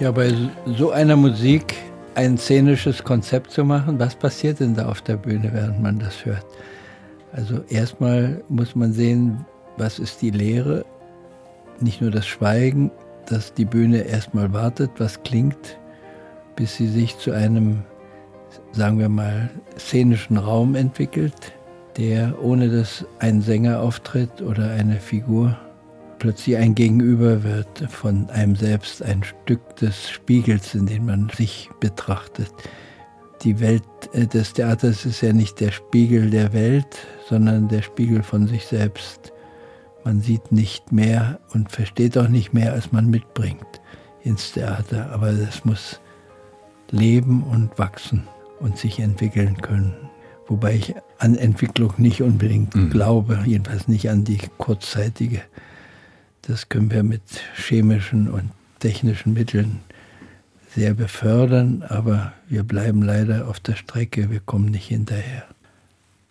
[0.00, 0.32] Ja, bei
[0.64, 1.74] so einer Musik
[2.14, 6.24] ein szenisches Konzept zu machen, was passiert denn da auf der Bühne, während man das
[6.24, 6.46] hört?
[7.32, 9.44] Also erstmal muss man sehen,
[9.76, 10.84] was ist die Lehre,
[11.80, 12.92] nicht nur das Schweigen,
[13.26, 15.78] dass die Bühne erstmal wartet, was klingt,
[16.54, 17.82] bis sie sich zu einem,
[18.70, 21.52] sagen wir mal, szenischen Raum entwickelt,
[21.96, 25.56] der ohne dass ein Sänger auftritt oder eine Figur
[26.18, 31.70] plötzlich ein Gegenüber wird von einem selbst, ein Stück des Spiegels, in dem man sich
[31.80, 32.52] betrachtet.
[33.42, 38.22] Die Welt äh, des Theaters ist ja nicht der Spiegel der Welt, sondern der Spiegel
[38.22, 39.32] von sich selbst.
[40.04, 43.80] Man sieht nicht mehr und versteht auch nicht mehr, als man mitbringt
[44.22, 45.10] ins Theater.
[45.12, 46.00] Aber es muss
[46.90, 48.26] leben und wachsen
[48.60, 49.94] und sich entwickeln können.
[50.46, 52.90] Wobei ich an Entwicklung nicht unbedingt mhm.
[52.90, 55.42] glaube, jedenfalls nicht an die kurzzeitige.
[56.48, 57.22] Das können wir mit
[57.56, 59.80] chemischen und technischen Mitteln
[60.74, 65.44] sehr befördern, aber wir bleiben leider auf der Strecke, wir kommen nicht hinterher.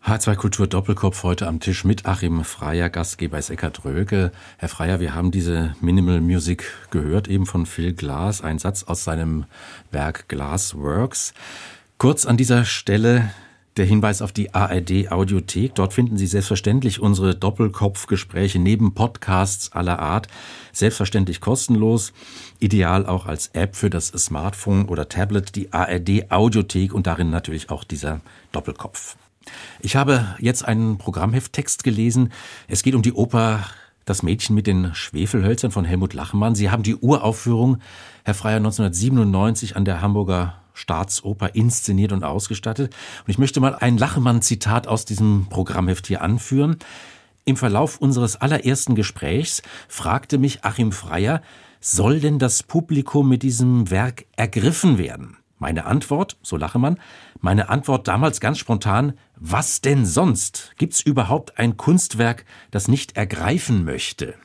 [0.03, 4.31] H2 Kultur Doppelkopf heute am Tisch mit Achim Freier, Gastgeber ist Eckhard Röke.
[4.57, 9.03] Herr Freier, wir haben diese Minimal Music gehört, eben von Phil Glass, ein Satz aus
[9.03, 9.45] seinem
[9.91, 11.35] Werk Glass Works.
[11.99, 13.29] Kurz an dieser Stelle
[13.77, 15.75] der Hinweis auf die ARD Audiothek.
[15.75, 20.27] Dort finden Sie selbstverständlich unsere Doppelkopfgespräche neben Podcasts aller Art.
[20.71, 22.13] Selbstverständlich kostenlos.
[22.59, 27.69] Ideal auch als App für das Smartphone oder Tablet die ARD Audiothek und darin natürlich
[27.69, 28.21] auch dieser
[28.51, 29.15] Doppelkopf.
[29.79, 32.31] Ich habe jetzt einen Programmhefttext gelesen.
[32.67, 33.65] Es geht um die Oper
[34.05, 36.55] Das Mädchen mit den Schwefelhölzern von Helmut Lachmann.
[36.55, 37.79] Sie haben die Uraufführung,
[38.23, 42.93] Herr Freier, 1997 an der Hamburger Staatsoper inszeniert und ausgestattet.
[43.25, 46.77] Und ich möchte mal ein Lachemann-Zitat aus diesem Programmheft hier anführen.
[47.45, 51.41] Im Verlauf unseres allerersten Gesprächs fragte mich Achim Freier,
[51.79, 55.37] soll denn das Publikum mit diesem Werk ergriffen werden?
[55.59, 56.99] Meine Antwort, so Lachemann,
[57.39, 60.73] meine Antwort damals ganz spontan, was denn sonst?
[60.77, 64.35] Gibt's überhaupt ein Kunstwerk, das nicht ergreifen möchte?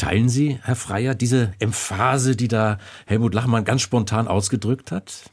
[0.00, 5.24] Teilen Sie, Herr Freier, diese Emphase, die da Helmut Lachmann ganz spontan ausgedrückt hat?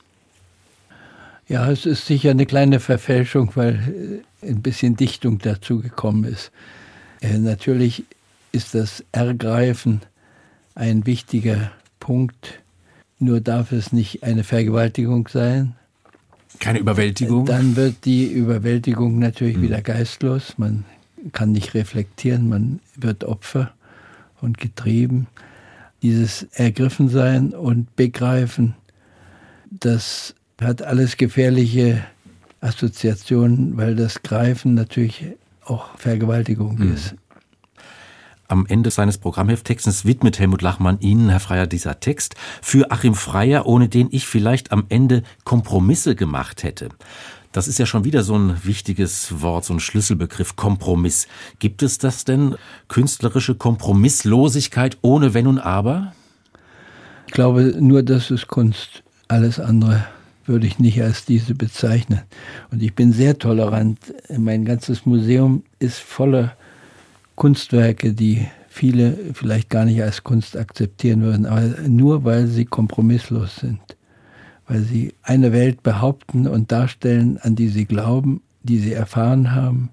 [1.47, 6.51] Ja, es ist sicher eine kleine Verfälschung, weil äh, ein bisschen Dichtung dazu gekommen ist.
[7.21, 8.03] Äh, natürlich
[8.51, 10.01] ist das Ergreifen
[10.75, 12.59] ein wichtiger Punkt.
[13.19, 15.75] Nur darf es nicht eine Vergewaltigung sein.
[16.59, 17.45] Keine Überwältigung?
[17.45, 19.61] Dann wird die Überwältigung natürlich hm.
[19.61, 20.55] wieder geistlos.
[20.57, 20.83] Man
[21.31, 23.71] kann nicht reflektieren, man wird Opfer
[24.41, 25.27] und getrieben.
[26.01, 28.75] Dieses Ergriffensein und Begreifen,
[29.71, 32.03] das hat alles gefährliche
[32.61, 35.25] Assoziationen, weil das Greifen natürlich
[35.63, 36.93] auch Vergewaltigung mhm.
[36.93, 37.15] ist.
[38.49, 43.65] Am Ende seines Programmhefttextes widmet Helmut Lachmann Ihnen, Herr Freier, dieser Text für Achim Freier,
[43.65, 46.89] ohne den ich vielleicht am Ende Kompromisse gemacht hätte.
[47.57, 51.27] Das ist ja schon wieder so ein wichtiges Wort, so ein Schlüsselbegriff, Kompromiss.
[51.57, 52.53] Gibt es das denn,
[52.87, 56.13] künstlerische Kompromisslosigkeit ohne Wenn und Aber?
[57.25, 59.01] Ich glaube, nur das ist Kunst.
[59.27, 60.05] Alles andere
[60.45, 62.21] würde ich nicht als diese bezeichnen.
[62.69, 63.97] Und ich bin sehr tolerant.
[64.37, 66.55] Mein ganzes Museum ist voller
[67.33, 73.55] Kunstwerke, die viele vielleicht gar nicht als Kunst akzeptieren würden, aber nur weil sie kompromisslos
[73.55, 73.96] sind
[74.67, 79.89] weil sie eine Welt behaupten und darstellen, an die sie glauben, die sie erfahren haben.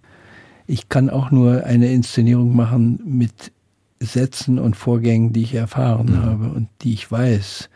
[0.66, 3.53] Ich kann auch nur eine Inszenierung machen mit
[4.01, 6.22] Sätzen und Vorgängen, die ich erfahren mhm.
[6.22, 7.70] habe und die ich weiß.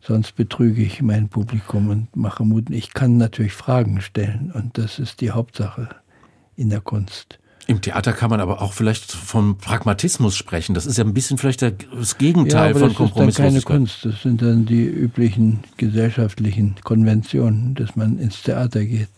[0.00, 2.70] Sonst betrüge ich mein Publikum und mache Mut.
[2.70, 5.88] Ich kann natürlich Fragen stellen und das ist die Hauptsache
[6.54, 7.40] in der Kunst.
[7.68, 10.74] Im Theater kann man aber auch vielleicht von Pragmatismus sprechen.
[10.74, 13.46] Das ist ja ein bisschen vielleicht das Gegenteil ja, von Kompromisslosigkeit.
[13.46, 14.04] Das ist dann keine Kunst.
[14.04, 19.08] Das sind dann die üblichen gesellschaftlichen Konventionen, dass man ins Theater geht.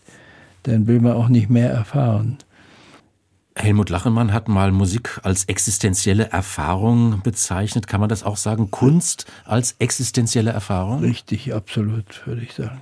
[0.63, 2.37] Dann will man auch nicht mehr erfahren.
[3.61, 7.87] Helmut Lachenmann hat mal Musik als existenzielle Erfahrung bezeichnet.
[7.87, 8.71] Kann man das auch sagen?
[8.71, 11.01] Kunst als existenzielle Erfahrung?
[11.01, 12.79] Richtig, absolut, würde ich sagen.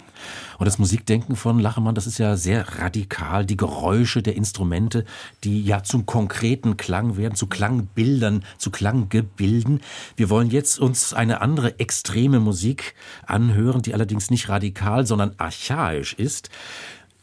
[0.59, 3.43] Und das Musikdenken von Lachemann, das ist ja sehr radikal.
[3.45, 5.03] Die Geräusche der Instrumente,
[5.43, 9.82] die ja zum konkreten Klang werden, zu Klangbildern, zu Klanggebilden.
[10.15, 12.93] Wir wollen jetzt uns eine andere extreme Musik
[13.25, 16.49] anhören, die allerdings nicht radikal, sondern archaisch ist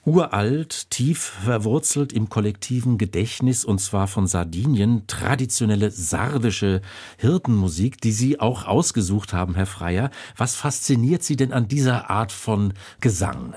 [0.07, 6.83] uralt, tief verwurzelt im kollektiven Gedächtnis und zwar von Sardinien, traditionelle sardische
[7.17, 10.11] Hirtenmusik, die Sie auch ausgesucht haben, Herr Freier.
[10.37, 13.55] Was fasziniert Sie denn an dieser Art von Gesang?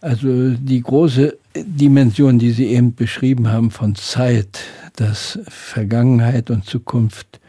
[0.00, 4.60] Also die große Dimension, die Sie eben beschrieben haben von Zeit,
[4.96, 7.40] dass Vergangenheit und Zukunft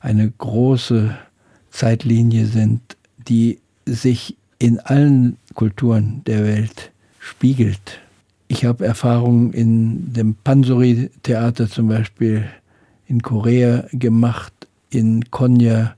[0.00, 1.16] eine große
[1.70, 2.96] Zeitlinie sind,
[3.28, 8.00] die sich in allen Kulturen der Welt spiegelt.
[8.46, 12.44] Ich habe Erfahrungen in dem Pansori-Theater zum Beispiel
[13.08, 14.52] in Korea gemacht,
[14.90, 15.96] in Konya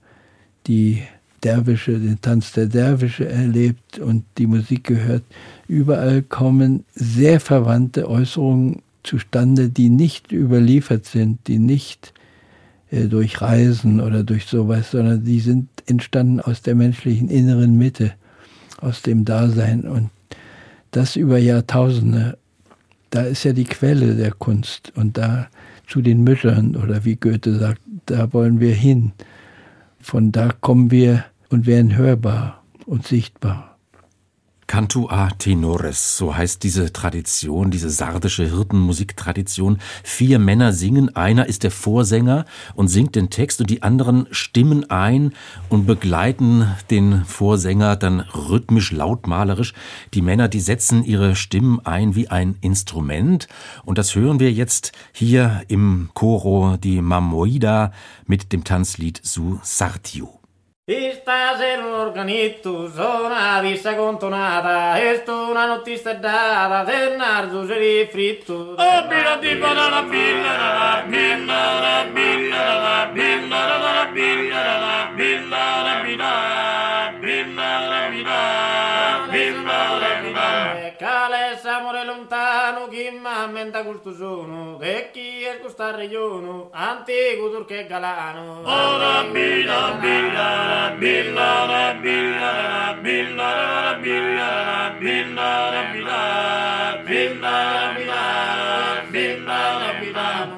[0.67, 1.03] die
[1.43, 5.25] Derwische, den Tanz der Derwische erlebt und die Musik gehört.
[5.69, 12.13] Überall kommen sehr verwandte Äußerungen zustande, die nicht überliefert sind, die nicht
[12.91, 18.15] äh, durch Reisen oder durch sowas, sondern die sind entstanden aus der menschlichen inneren Mitte,
[18.81, 20.11] aus dem Dasein und
[20.91, 22.39] das über Jahrtausende.
[23.11, 25.49] Da ist ja die Quelle der Kunst und da
[25.87, 29.13] zu den Müttern oder wie Goethe sagt, da wollen wir hin.
[30.01, 33.68] Von da kommen wir und werden hörbar und sichtbar.
[34.69, 39.79] Cantua tenores, so heißt diese Tradition, diese sardische Hirtenmusiktradition.
[40.05, 42.45] Vier Männer singen, einer ist der Vorsänger
[42.75, 45.33] und singt den Text und die anderen stimmen ein
[45.71, 49.73] und begleiten den Vorsänger dann rhythmisch, lautmalerisch.
[50.13, 53.49] Die Männer, die setzen ihre Stimmen ein wie ein Instrument
[53.87, 57.91] und das hören wir jetzt hier im Choro di Mamoida
[58.27, 60.38] mit dem Tanzlied Su Sartiu.
[60.89, 68.09] Questa sera Istasero organittu, zona vista contonata, e sto una notista data, del nardo seri
[68.11, 68.75] fritto.
[68.75, 73.68] Oh, mira di banana, mira, mira, mira, mira, mira, mira,
[83.13, 88.63] imma menta cultu sono, e chi è questa regione, antico turco e galano.
[88.65, 92.53] Oh rabbina, rabbina, rabbina, rabbina,
[92.87, 93.51] rabbina,
[93.83, 94.51] rabbina,
[94.91, 96.27] rabbina, rabbina,
[97.05, 98.27] rabbina, rabbina,
[99.03, 100.58] rabbina, rabbina,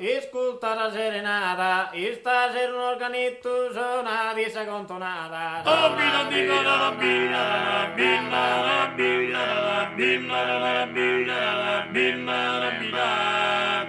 [0.00, 5.60] Iscultara serenata, ista ser un organitto sona di secontonata.
[5.66, 13.84] Oh, bina, bina, la, bina, bina, la, bina, la, bina, la, bina, la, bina, la,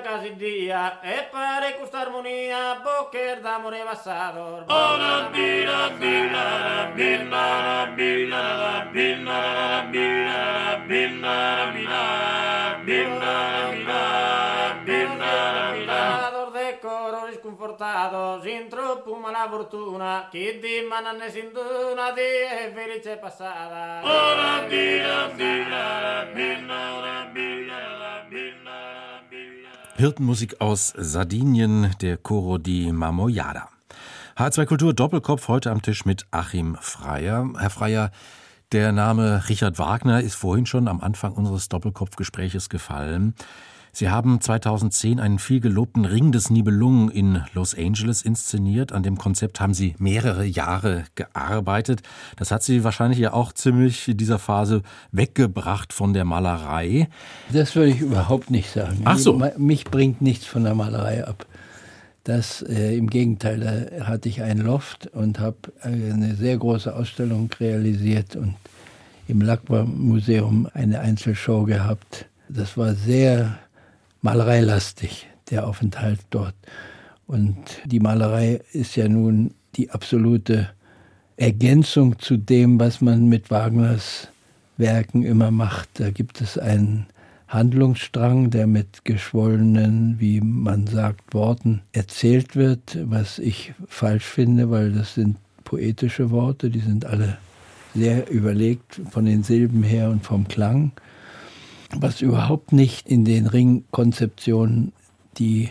[0.00, 8.28] bianca dia e pare questa armonia boccher d'amore passato oh rabbi rabbi rabbi rabbi rabbi
[8.28, 11.04] rabbi rabbi rabbi
[11.84, 22.12] rabbi rabbi rabbi rabbi coro risconfortato sin troppo mala fortuna chi di mananne sin duna
[22.12, 26.52] di è felice passata ora di la di la di
[30.02, 33.68] Hirtenmusik aus Sardinien, der Choro di Marmoyada.
[34.36, 37.48] H2 Kultur Doppelkopf heute am Tisch mit Achim Freier.
[37.56, 38.10] Herr Freier,
[38.72, 43.36] der Name Richard Wagner ist vorhin schon am Anfang unseres Doppelkopfgespräches gefallen.
[43.94, 48.90] Sie haben 2010 einen viel gelobten Ring des Nibelungen in Los Angeles inszeniert.
[48.90, 52.00] An dem Konzept haben Sie mehrere Jahre gearbeitet.
[52.36, 54.80] Das hat Sie wahrscheinlich ja auch ziemlich in dieser Phase
[55.10, 57.10] weggebracht von der Malerei.
[57.52, 59.02] Das würde ich überhaupt nicht sagen.
[59.04, 59.38] Ach so.
[59.58, 61.44] Mich bringt nichts von der Malerei ab.
[62.24, 67.50] Das äh, im Gegenteil, da hatte ich ein Loft und habe eine sehr große Ausstellung
[67.60, 68.54] realisiert und
[69.28, 72.24] im Lacqua Museum eine Einzelshow gehabt.
[72.48, 73.58] Das war sehr
[74.22, 76.54] malereilastig, der Aufenthalt dort.
[77.26, 80.70] Und die Malerei ist ja nun die absolute
[81.36, 84.28] Ergänzung zu dem, was man mit Wagners
[84.76, 85.88] Werken immer macht.
[85.94, 87.06] Da gibt es einen
[87.48, 94.92] Handlungsstrang, der mit geschwollenen, wie man sagt, Worten erzählt wird, was ich falsch finde, weil
[94.92, 97.38] das sind poetische Worte, die sind alle
[97.94, 100.92] sehr überlegt von den Silben her und vom Klang,
[101.96, 104.92] was überhaupt nicht in den Ringkonzeptionen,
[105.38, 105.70] die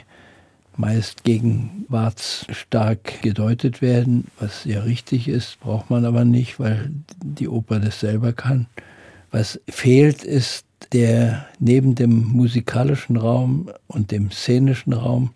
[0.78, 6.92] meist gegenwartsstark gedeutet werden, was ja richtig ist, braucht man aber nicht, weil
[7.24, 8.68] die Oper das selber kann.
[9.32, 15.32] Was fehlt, ist der neben dem musikalischen Raum und dem szenischen Raum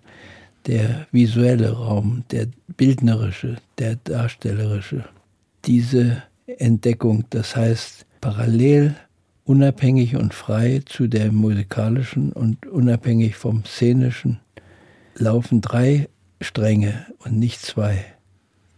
[0.66, 5.06] der visuelle Raum, der bildnerische, der darstellerische.
[5.66, 8.96] Diese Entdeckung, das heißt parallel,
[9.46, 14.40] unabhängig und frei zu der musikalischen und unabhängig vom szenischen,
[15.16, 16.10] laufen drei
[16.42, 18.04] Stränge und nicht zwei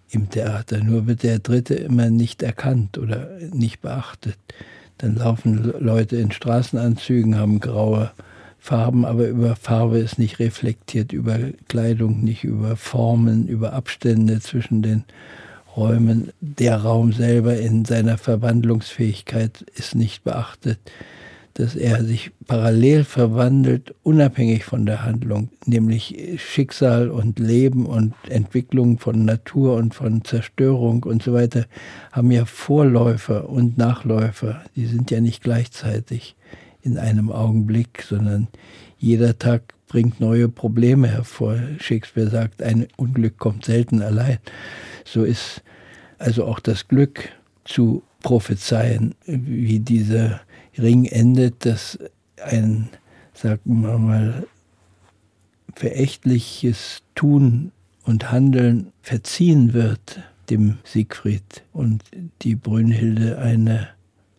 [0.09, 0.83] im Theater.
[0.83, 4.37] Nur wird der dritte immer nicht erkannt oder nicht beachtet.
[4.97, 8.11] Dann laufen Leute in Straßenanzügen, haben graue
[8.59, 11.37] Farben, aber über Farbe ist nicht reflektiert, über
[11.67, 15.05] Kleidung nicht, über Formen, über Abstände zwischen den
[15.77, 16.31] Räumen.
[16.41, 20.79] Der Raum selber in seiner Verwandlungsfähigkeit ist nicht beachtet
[21.57, 28.99] dass er sich parallel verwandelt, unabhängig von der Handlung, nämlich Schicksal und Leben und Entwicklung
[28.99, 31.65] von Natur und von Zerstörung und so weiter
[32.11, 34.61] haben ja Vorläufer und Nachläufer.
[34.75, 36.35] Die sind ja nicht gleichzeitig
[36.83, 38.49] in einem Augenblick, sondern
[38.99, 41.57] jeder Tag bringt neue Probleme hervor.
[41.79, 44.39] Shakespeare sagt, ein Unglück kommt selten allein.
[45.05, 45.61] So ist
[46.17, 47.29] also auch das Glück
[47.63, 50.41] zu prophezeien, wie diese
[50.77, 51.97] Ring endet, dass
[52.43, 52.89] ein,
[53.33, 54.45] sagen wir mal,
[55.75, 57.71] verächtliches Tun
[58.03, 60.19] und Handeln verziehen wird
[60.49, 62.03] dem Siegfried und
[62.41, 63.89] die Brünnhilde eine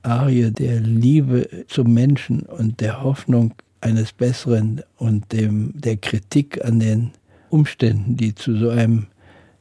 [0.02, 6.80] Arie der Liebe zum Menschen und der Hoffnung eines Besseren und dem, der Kritik an
[6.80, 7.12] den
[7.50, 9.06] Umständen, die zu so einem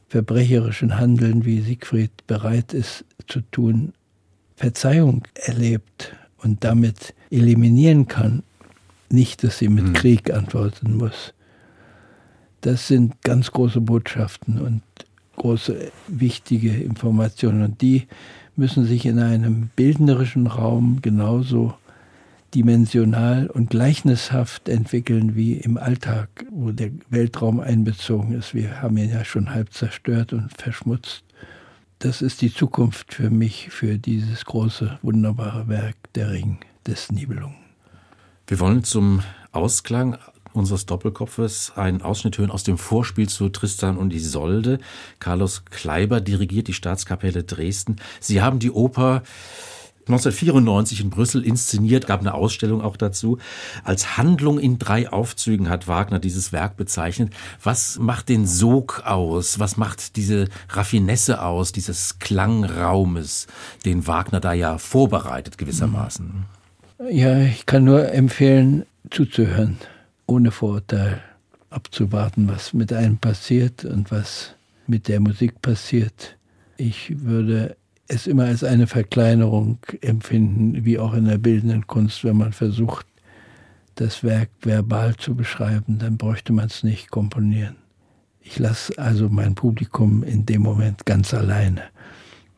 [0.08, 3.92] verbrecherischen Handeln, wie Siegfried bereit ist zu tun,
[4.56, 8.42] Verzeihung erlebt und damit eliminieren kann,
[9.10, 9.92] nicht, dass sie mit mhm.
[9.92, 11.32] Krieg antworten muss.
[12.60, 14.82] Das sind ganz große Botschaften und
[15.36, 18.08] große wichtige Informationen und die
[18.56, 21.74] müssen sich in einem bildnerischen Raum genauso
[22.54, 28.54] dimensional und gleichnishaft entwickeln wie im Alltag, wo der Weltraum einbezogen ist.
[28.54, 31.24] Wir haben ihn ja schon halb zerstört und verschmutzt
[31.98, 37.56] das ist die Zukunft für mich, für dieses große, wunderbare Werk Der Ring des Nibelungen.
[38.46, 40.16] Wir wollen zum Ausklang
[40.52, 44.78] unseres Doppelkopfes einen Ausschnitt hören aus dem Vorspiel zu Tristan und Isolde.
[45.18, 47.96] Carlos Kleiber dirigiert die Staatskapelle Dresden.
[48.20, 49.24] Sie haben die Oper
[50.08, 53.38] 1994 in Brüssel inszeniert, gab eine Ausstellung auch dazu.
[53.84, 57.32] Als Handlung in drei Aufzügen hat Wagner dieses Werk bezeichnet.
[57.62, 59.58] Was macht den Sog aus?
[59.58, 63.46] Was macht diese Raffinesse aus, dieses Klangraumes,
[63.84, 66.44] den Wagner da ja vorbereitet gewissermaßen?
[67.10, 69.78] Ja, ich kann nur empfehlen, zuzuhören,
[70.26, 71.22] ohne Vorurteil
[71.70, 74.54] abzuwarten, was mit einem passiert und was
[74.86, 76.36] mit der Musik passiert.
[76.76, 77.76] Ich würde
[78.08, 83.06] es immer als eine Verkleinerung empfinden, wie auch in der bildenden Kunst, wenn man versucht,
[83.94, 87.76] das Werk verbal zu beschreiben, dann bräuchte man es nicht komponieren.
[88.40, 91.82] Ich lasse also mein Publikum in dem Moment ganz alleine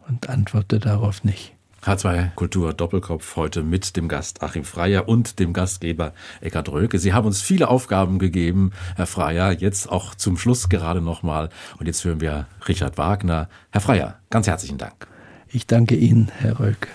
[0.07, 1.55] und antworte darauf nicht.
[1.83, 6.99] H2 Kultur Doppelkopf heute mit dem Gast Achim Freier und dem Gastgeber Eckhard Rölke.
[6.99, 11.49] Sie haben uns viele Aufgaben gegeben, Herr Freier, jetzt auch zum Schluss gerade nochmal.
[11.79, 13.49] Und jetzt hören wir Richard Wagner.
[13.71, 15.09] Herr Freier, ganz herzlichen Dank.
[15.53, 16.89] Ich danke Ihnen, Herr Rölke.